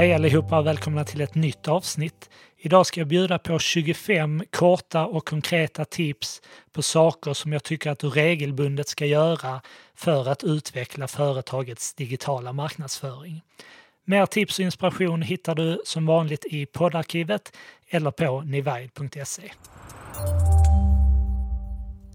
Hej 0.00 0.14
allihopa 0.14 0.58
och 0.58 0.66
välkomna 0.66 1.04
till 1.04 1.20
ett 1.20 1.34
nytt 1.34 1.68
avsnitt. 1.68 2.30
Idag 2.58 2.86
ska 2.86 3.00
jag 3.00 3.08
bjuda 3.08 3.38
på 3.38 3.58
25 3.58 4.42
korta 4.50 5.06
och 5.06 5.28
konkreta 5.28 5.84
tips 5.84 6.42
på 6.72 6.82
saker 6.82 7.32
som 7.32 7.52
jag 7.52 7.62
tycker 7.62 7.90
att 7.90 7.98
du 7.98 8.08
regelbundet 8.08 8.88
ska 8.88 9.06
göra 9.06 9.60
för 9.94 10.28
att 10.28 10.44
utveckla 10.44 11.08
företagets 11.08 11.94
digitala 11.94 12.52
marknadsföring. 12.52 13.42
Mer 14.04 14.26
tips 14.26 14.58
och 14.58 14.64
inspiration 14.64 15.22
hittar 15.22 15.54
du 15.54 15.80
som 15.84 16.06
vanligt 16.06 16.44
i 16.44 16.66
poddarkivet 16.66 17.56
eller 17.90 18.10
på 18.10 18.40
nivide.se. 18.40 19.52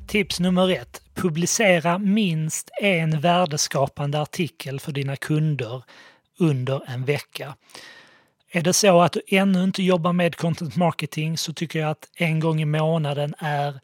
Tips 0.07 0.39
nummer 0.39 0.71
ett. 0.71 1.01
Publicera 1.13 1.97
minst 1.97 2.69
en 2.81 3.19
värdeskapande 3.19 4.21
artikel 4.21 4.79
för 4.79 4.91
dina 4.91 5.15
kunder 5.15 5.83
under 6.39 6.81
en 6.87 7.05
vecka. 7.05 7.55
Är 8.51 8.61
det 8.61 8.73
så 8.73 9.01
att 9.01 9.13
du 9.13 9.21
ännu 9.27 9.63
inte 9.63 9.83
jobbar 9.83 10.13
med 10.13 10.35
content 10.35 10.75
marketing 10.75 11.37
så 11.37 11.53
tycker 11.53 11.79
jag 11.79 11.89
att 11.89 12.09
en 12.15 12.39
gång 12.39 12.61
i 12.61 12.65
månaden 12.65 13.35
är 13.37 13.79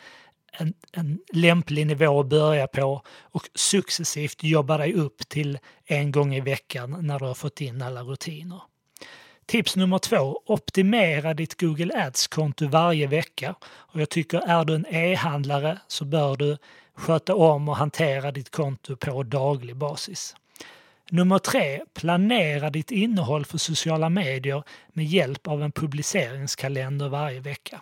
en, 0.51 0.73
en 0.91 1.19
lämplig 1.33 1.87
nivå 1.87 2.19
att 2.19 2.27
börja 2.27 2.67
på 2.67 3.01
och 3.21 3.49
successivt 3.55 4.43
jobba 4.43 4.77
dig 4.77 4.93
upp 4.93 5.29
till 5.29 5.59
en 5.85 6.11
gång 6.11 6.35
i 6.35 6.41
veckan 6.41 6.97
när 7.01 7.19
du 7.19 7.25
har 7.25 7.33
fått 7.33 7.61
in 7.61 7.81
alla 7.81 8.01
rutiner. 8.01 8.61
Tips 9.45 9.75
nummer 9.75 9.97
två, 9.97 10.41
optimera 10.45 11.33
ditt 11.33 11.59
Google 11.59 12.05
Ads-konto 12.05 12.67
varje 12.67 13.07
vecka. 13.07 13.55
Och 13.63 14.01
jag 14.01 14.09
tycker 14.09 14.39
är 14.39 14.65
du 14.65 14.75
en 14.75 14.85
e-handlare 14.85 15.79
så 15.87 16.05
bör 16.05 16.35
du 16.35 16.57
sköta 16.95 17.35
om 17.35 17.69
och 17.69 17.77
hantera 17.77 18.31
ditt 18.31 18.49
konto 18.49 18.95
på 18.95 19.23
daglig 19.23 19.75
basis. 19.75 20.35
Nummer 21.13 21.39
tre, 21.39 21.81
planera 21.93 22.69
ditt 22.69 22.91
innehåll 22.91 23.45
för 23.45 23.57
sociala 23.57 24.09
medier 24.09 24.63
med 24.93 25.05
hjälp 25.05 25.47
av 25.47 25.63
en 25.63 25.71
publiceringskalender 25.71 27.09
varje 27.09 27.39
vecka. 27.39 27.81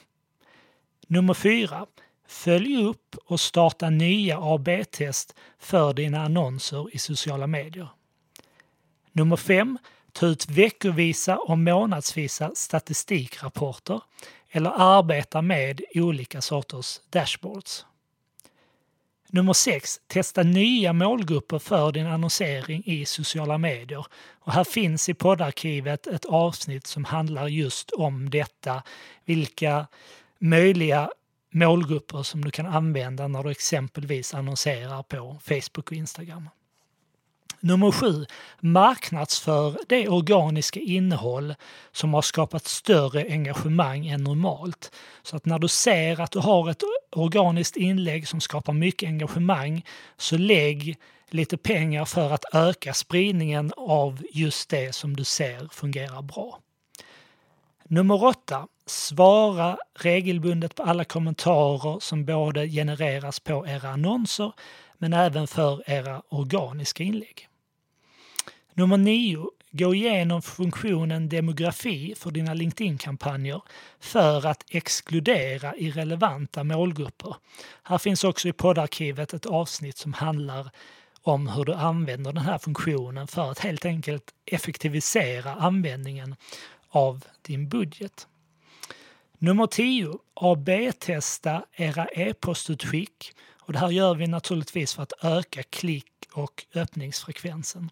Nummer 1.08 1.34
fyra, 1.34 1.86
följ 2.28 2.84
upp 2.84 3.16
och 3.26 3.40
starta 3.40 3.90
nya 3.90 4.38
AB-test 4.42 5.36
för 5.60 5.94
dina 5.94 6.22
annonser 6.22 6.96
i 6.96 6.98
sociala 6.98 7.48
medier. 7.48 7.88
Nummer 9.12 9.36
fem, 9.36 9.78
ta 10.12 10.26
ut 10.26 10.50
veckovisa 10.50 11.38
och 11.38 11.58
månadsvisa 11.58 12.52
statistikrapporter 12.56 14.02
eller 14.52 14.72
arbeta 14.76 15.42
med 15.42 15.82
olika 15.96 16.42
sorters 16.42 17.02
dashboards. 17.10 17.86
Nummer 19.32 19.54
6. 19.54 20.00
Testa 20.08 20.44
nya 20.44 20.94
målgrupper 20.94 21.60
för 21.60 21.92
din 21.92 22.08
annonsering 22.08 22.84
i 22.86 23.06
sociala 23.06 23.58
medier. 23.58 24.06
Och 24.40 24.54
här 24.54 24.64
finns 24.64 25.10
i 25.10 25.14
poddarkivet 25.14 26.08
ett 26.08 26.26
avsnitt 26.26 26.88
som 26.88 27.06
handlar 27.06 27.48
just 27.48 27.92
om 27.92 28.30
detta. 28.30 28.84
Vilka 29.26 29.88
möjliga 30.40 31.12
målgrupper 31.52 32.24
som 32.24 32.46
du 32.46 32.52
kan 32.52 32.66
använda 32.66 33.28
när 33.28 33.44
du 33.44 33.52
exempelvis 33.52 34.34
annonserar 34.34 35.04
på 35.04 35.40
Facebook 35.44 35.92
och 35.92 35.94
Instagram. 35.94 36.50
Nummer 37.62 37.92
7. 37.92 38.26
marknadsför 38.60 39.78
det 39.88 40.08
organiska 40.08 40.80
innehåll 40.80 41.56
som 41.92 42.14
har 42.14 42.22
skapat 42.22 42.66
större 42.66 43.26
engagemang 43.30 44.08
än 44.08 44.24
normalt. 44.24 44.92
Så 45.24 45.36
att 45.36 45.46
när 45.46 45.60
du 45.60 45.68
ser 45.68 46.22
att 46.22 46.32
du 46.32 46.40
har 46.40 46.70
ett 46.70 46.84
organiskt 47.12 47.78
inlägg 47.78 48.28
som 48.28 48.42
skapar 48.42 48.74
mycket 48.74 49.08
engagemang 49.08 49.86
så 50.18 50.38
lägg 50.38 50.98
lite 51.30 51.58
pengar 51.58 52.06
för 52.06 52.32
att 52.32 52.56
öka 52.56 52.94
spridningen 52.94 53.72
av 53.78 54.24
just 54.32 54.70
det 54.70 54.96
som 54.96 55.16
du 55.16 55.24
ser 55.24 55.68
fungerar 55.72 56.22
bra. 56.22 56.60
Nummer 57.84 58.24
8. 58.24 58.68
svara 58.86 59.78
regelbundet 59.96 60.76
på 60.76 60.84
alla 60.84 61.04
kommentarer 61.04 62.00
som 62.00 62.26
både 62.26 62.68
genereras 62.68 63.40
på 63.40 63.68
era 63.68 63.90
annonser 63.90 64.52
men 64.98 65.14
även 65.14 65.48
för 65.48 65.90
era 65.90 66.22
organiska 66.30 67.04
inlägg. 67.04 67.49
Nummer 68.80 68.98
9. 68.98 69.50
Gå 69.72 69.96
igenom 69.96 70.42
funktionen 70.42 71.30
demografi 71.30 72.16
för 72.18 72.32
dina 72.32 72.54
LinkedIn-kampanjer 72.54 73.62
för 74.00 74.46
att 74.46 74.64
exkludera 74.70 75.76
irrelevanta 75.76 76.64
målgrupper. 76.64 77.36
Här 77.84 77.98
finns 77.98 78.24
också 78.24 78.48
i 78.48 78.54
poddarkivet 78.54 79.34
ett 79.34 79.46
avsnitt 79.46 79.98
som 79.98 80.14
handlar 80.14 80.72
om 81.22 81.48
hur 81.48 81.66
du 81.66 81.74
använder 81.74 82.34
den 82.34 82.44
här 82.44 82.58
funktionen 82.58 83.28
för 83.28 83.52
att 83.52 83.60
helt 83.60 83.86
enkelt 83.86 84.34
effektivisera 84.46 85.56
användningen 85.56 86.36
av 86.90 87.26
din 87.42 87.70
budget. 87.70 88.28
Nummer 89.38 89.68
10. 89.68 90.20
AB-testa 90.34 91.64
era 91.74 92.06
e-postutskick. 92.06 93.34
Och 93.70 93.74
det 93.74 93.80
här 93.80 93.90
gör 93.90 94.16
vi 94.16 94.28
naturligtvis 94.28 94.94
för 94.94 95.04
att 95.04 95.14
öka 95.24 95.64
klick 95.64 96.28
och 96.34 96.66
öppningsfrekvensen. 96.76 97.90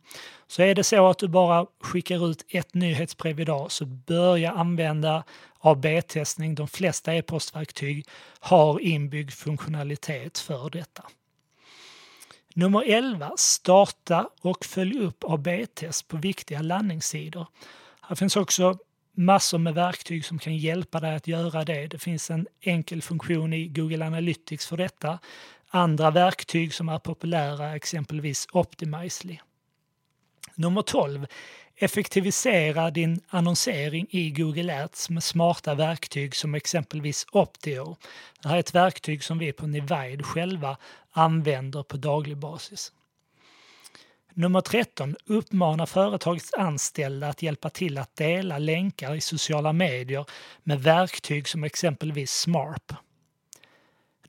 Så 0.48 0.62
är 0.62 0.76
det 0.76 0.84
så 0.84 1.08
att 1.08 1.18
du 1.18 1.28
bara 1.28 1.66
skickar 1.80 2.32
ut 2.32 2.46
ett 2.50 2.74
nyhetsbrev 2.74 3.40
idag 3.40 3.72
så 3.72 3.86
börja 3.86 4.52
använda 4.52 5.24
AB-testning. 5.60 6.56
De 6.56 6.68
flesta 6.68 7.16
e-postverktyg 7.16 8.06
har 8.40 8.80
inbyggd 8.80 9.32
funktionalitet 9.32 10.38
för 10.38 10.70
detta. 10.70 11.04
Nummer 12.54 12.84
11. 12.88 13.32
Starta 13.38 14.30
och 14.42 14.66
följ 14.66 15.00
upp 15.00 15.24
AB-test 15.24 16.08
på 16.08 16.18
viktiga 16.18 16.62
landningssidor. 16.62 17.48
Här 18.02 18.16
finns 18.16 18.36
också 18.36 18.78
massor 19.18 19.58
med 19.58 19.74
verktyg 19.74 20.26
som 20.26 20.40
kan 20.40 20.58
hjälpa 20.58 21.00
dig 21.00 21.16
att 21.16 21.28
göra 21.28 21.66
det. 21.66 21.88
Det 21.88 22.00
finns 22.00 22.30
en 22.30 22.48
enkel 22.62 23.02
funktion 23.02 23.54
i 23.54 23.68
Google 23.68 24.06
Analytics 24.06 24.68
för 24.68 24.78
detta. 24.78 25.20
Andra 25.70 26.12
verktyg 26.12 26.74
som 26.74 26.90
är 26.90 27.00
populära 27.00 27.76
exempelvis 27.76 28.48
Optimizely. 28.52 29.38
Nummer 30.56 30.82
12. 30.82 31.26
Effektivisera 31.76 32.92
din 32.92 33.22
annonsering 33.28 34.08
i 34.10 34.30
Google 34.32 34.84
Ads 34.84 35.10
med 35.10 35.24
smarta 35.24 35.76
verktyg 35.76 36.36
som 36.36 36.56
exempelvis 36.56 37.26
Optio. 37.32 37.98
Det 38.42 38.50
här 38.50 38.56
är 38.56 38.60
ett 38.60 38.76
verktyg 38.76 39.24
som 39.24 39.38
vi 39.38 39.52
på 39.52 39.68
Nivide 39.68 40.24
själva 40.24 40.78
använder 41.12 41.84
på 41.84 41.98
daglig 41.98 42.38
basis. 42.38 42.92
Nummer 44.34 44.62
13. 44.62 45.16
Uppmana 45.26 45.86
företagets 45.86 46.54
anställda 46.54 47.28
att 47.28 47.42
hjälpa 47.42 47.70
till 47.70 47.98
att 47.98 48.16
dela 48.16 48.58
länkar 48.58 49.16
i 49.16 49.22
sociala 49.22 49.74
medier 49.74 50.26
med 50.64 50.84
verktyg 50.84 51.48
som 51.48 51.64
exempelvis 51.64 52.32
Smarp. 52.32 52.94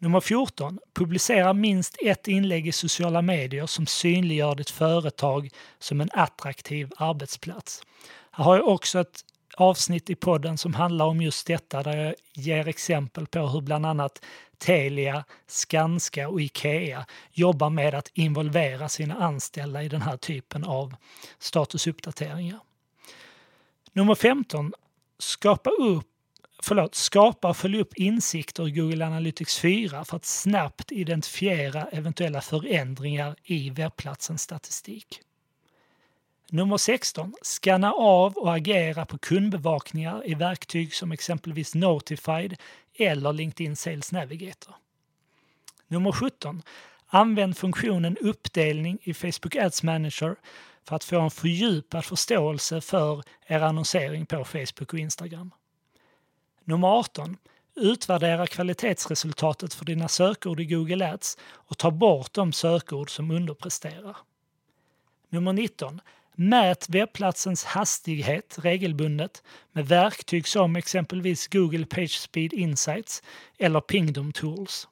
Nummer 0.00 0.20
14. 0.20 0.78
Publicera 0.94 1.52
minst 1.52 1.96
ett 2.02 2.28
inlägg 2.28 2.66
i 2.66 2.72
sociala 2.72 3.22
medier 3.22 3.66
som 3.66 3.86
synliggör 3.86 4.54
ditt 4.54 4.70
företag 4.70 5.50
som 5.78 6.00
en 6.00 6.10
attraktiv 6.12 6.90
arbetsplats. 6.96 7.82
Här 8.30 8.44
har 8.44 8.56
jag 8.56 8.68
också 8.68 9.00
ett 9.00 9.24
avsnitt 9.56 10.10
i 10.10 10.14
podden 10.14 10.58
som 10.58 10.74
handlar 10.74 11.06
om 11.06 11.22
just 11.22 11.46
detta 11.46 11.82
där 11.82 11.96
jag 11.96 12.14
ger 12.32 12.68
exempel 12.68 13.26
på 13.26 13.38
hur 13.38 13.60
bland 13.60 13.86
annat 13.86 14.24
Telia, 14.58 15.24
Skanska 15.46 16.28
och 16.28 16.40
Ikea 16.40 17.06
jobbar 17.32 17.70
med 17.70 17.94
att 17.94 18.10
involvera 18.14 18.88
sina 18.88 19.14
anställda 19.14 19.82
i 19.82 19.88
den 19.88 20.02
här 20.02 20.16
typen 20.16 20.64
av 20.64 20.94
statusuppdateringar. 21.38 22.60
Nummer 23.92 24.14
15. 24.14 24.72
Skapa 25.18 25.70
upp 25.70 26.06
förlåt, 26.62 26.94
skapa 26.94 27.48
och 27.48 27.56
följa 27.56 27.80
upp 27.80 27.94
insikter 27.94 28.68
i 28.68 28.70
Google 28.70 29.06
Analytics 29.06 29.58
4 29.58 30.04
för 30.04 30.16
att 30.16 30.24
snabbt 30.24 30.92
identifiera 30.92 31.84
eventuella 31.84 32.40
förändringar 32.40 33.36
i 33.44 33.70
webbplatsens 33.70 34.42
statistik. 34.42 35.20
Nummer 36.50 36.76
16. 36.76 37.34
Skanna 37.42 37.92
av 37.92 38.36
och 38.36 38.54
agera 38.54 39.06
på 39.06 39.18
kundbevakningar 39.18 40.26
i 40.26 40.34
verktyg 40.34 40.94
som 40.94 41.12
exempelvis 41.12 41.74
Notified 41.74 42.56
eller 42.94 43.32
LinkedIn 43.32 43.76
Sales 43.76 44.12
Navigator. 44.12 44.74
Nummer 45.88 46.12
17. 46.12 46.62
Använd 47.06 47.56
funktionen 47.56 48.16
uppdelning 48.20 48.98
i 49.02 49.14
Facebook 49.14 49.56
Ads 49.56 49.82
Manager 49.82 50.36
för 50.88 50.96
att 50.96 51.04
få 51.04 51.20
en 51.20 51.30
fördjupad 51.30 52.04
förståelse 52.04 52.80
för 52.80 53.22
er 53.46 53.60
annonsering 53.60 54.26
på 54.26 54.44
Facebook 54.44 54.92
och 54.92 54.98
Instagram. 54.98 55.50
Nummer 56.68 56.88
18. 56.88 57.36
Utvärdera 57.76 58.46
kvalitetsresultatet 58.46 59.74
för 59.74 59.84
dina 59.84 60.08
sökord 60.08 60.60
i 60.60 60.64
Google 60.64 61.12
Ads 61.12 61.38
och 61.42 61.78
ta 61.78 61.90
bort 61.90 62.34
de 62.34 62.52
sökord 62.52 63.10
som 63.10 63.30
underpresterar. 63.30 64.16
Nummer 65.28 65.52
19. 65.52 66.00
Mät 66.34 66.88
webbplatsens 66.88 67.64
hastighet 67.64 68.58
regelbundet 68.62 69.42
med 69.72 69.88
verktyg 69.88 70.48
som 70.48 70.76
exempelvis 70.76 71.48
Google 71.48 71.86
Pagespeed 71.86 72.52
Insights 72.52 73.22
eller 73.58 73.80
Pingdom 73.80 74.32
Tools. 74.32 74.88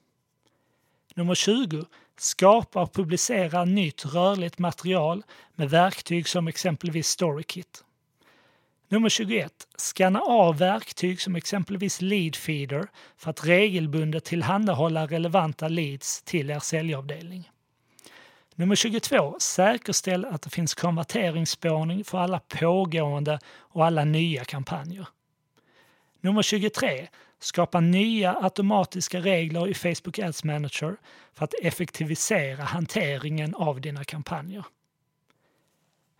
Nummer 1.15 1.35
20. 1.35 1.85
Skapa 2.17 2.81
och 2.81 2.93
publicera 2.93 3.65
nytt 3.65 4.05
rörligt 4.05 4.59
material 4.59 5.23
med 5.55 5.69
verktyg 5.69 6.27
som 6.27 6.47
exempelvis 6.47 7.07
StoryKit. 7.07 7.83
Nummer 8.89 9.09
21. 9.09 9.67
Skanna 9.75 10.21
av 10.21 10.57
verktyg 10.57 11.21
som 11.21 11.35
exempelvis 11.35 12.01
Leadfeeder 12.01 12.87
för 13.17 13.29
att 13.29 13.45
regelbundet 13.45 14.25
tillhandahålla 14.25 15.05
relevanta 15.05 15.67
leads 15.67 16.21
till 16.21 16.49
er 16.49 16.59
säljavdelning. 16.59 17.49
Nummer 18.55 18.75
22. 18.75 19.35
Säkerställ 19.39 20.25
att 20.25 20.41
det 20.41 20.49
finns 20.49 20.73
konverteringsspårning 20.73 22.03
för 22.03 22.17
alla 22.17 22.39
pågående 22.39 23.39
och 23.57 23.85
alla 23.85 24.05
nya 24.05 24.45
kampanjer. 24.45 25.07
Nummer 26.21 26.41
23. 26.41 27.07
Skapa 27.39 27.79
nya 27.79 28.43
automatiska 28.43 29.19
regler 29.19 29.67
i 29.67 29.73
Facebook 29.73 30.19
Ads 30.19 30.43
Manager 30.43 30.95
för 31.33 31.43
att 31.43 31.53
effektivisera 31.61 32.63
hanteringen 32.63 33.55
av 33.55 33.81
dina 33.81 34.03
kampanjer. 34.03 34.65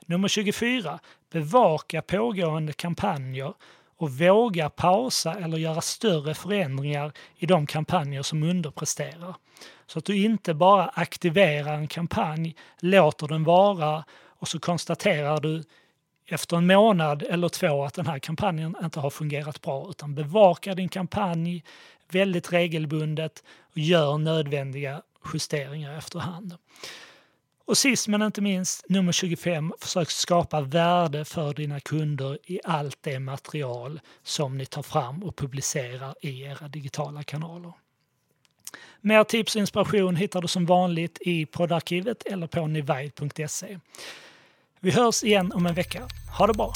Nummer 0.09 0.27
24. 0.27 1.00
Bevaka 1.31 2.01
pågående 2.01 2.74
kampanjer 2.74 3.54
och 3.98 4.12
våga 4.12 4.69
pausa 4.69 5.33
eller 5.33 5.57
göra 5.57 5.81
större 5.81 6.33
förändringar 6.33 7.12
i 7.36 7.45
de 7.45 7.68
kampanjer 7.68 8.21
som 8.21 8.44
underpresterar. 8.44 9.36
Så 9.88 10.00
att 10.00 10.06
du 10.06 10.24
inte 10.24 10.54
bara 10.54 10.88
aktiverar 10.88 11.74
en 11.74 11.88
kampanj, 11.88 12.56
låter 12.80 13.27
den 13.27 13.44
vara 13.44 14.04
och 14.39 14.48
så 14.48 14.59
konstaterar 14.59 15.39
du 15.42 15.63
efter 16.25 16.57
en 16.57 16.68
månad 16.68 17.24
eller 17.24 17.50
två 17.50 17.83
att 17.83 17.94
den 17.94 18.07
här 18.07 18.19
kampanjen 18.19 18.75
inte 18.83 19.00
har 19.00 19.09
fungerat 19.09 19.62
bra 19.62 19.88
utan 19.89 20.15
bevaka 20.15 20.75
din 20.75 20.89
kampanj 20.89 21.63
väldigt 22.09 22.54
regelbundet 22.54 23.44
och 23.71 23.77
gör 23.77 24.18
nödvändiga 24.18 25.01
justeringar 25.33 25.98
efterhand. 25.98 26.57
Och 27.67 27.77
sist 27.77 28.07
men 28.07 28.21
inte 28.21 28.41
minst, 28.41 28.89
nummer 28.89 29.11
25, 29.11 29.73
försök 29.79 30.11
skapa 30.11 30.61
värde 30.61 31.25
för 31.25 31.53
dina 31.53 31.79
kunder 31.79 32.39
i 32.43 32.59
allt 32.63 32.97
det 33.01 33.19
material 33.19 33.99
som 34.23 34.57
ni 34.57 34.65
tar 34.65 34.83
fram 34.83 35.23
och 35.23 35.35
publicerar 35.35 36.15
i 36.21 36.41
era 36.41 36.67
digitala 36.67 37.23
kanaler. 37.23 37.73
Mer 39.01 39.23
tips 39.23 39.55
och 39.55 39.59
inspiration 39.59 40.15
hittar 40.15 40.41
du 40.41 40.47
som 40.47 40.65
vanligt 40.65 41.17
i 41.21 41.45
poddarkivet 41.45 42.23
eller 42.25 42.47
på 42.47 42.67
nivide.se. 42.67 43.79
Vi 44.79 44.91
hörs 44.91 45.23
igen 45.23 45.51
om 45.51 45.65
en 45.65 45.73
vecka. 45.73 46.07
Ha 46.37 46.47
det 46.47 46.53
bra! 46.53 46.73